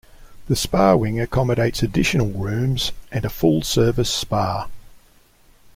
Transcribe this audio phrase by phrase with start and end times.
[0.47, 4.67] The spa wing accommodates additional rooms and a full-service spa.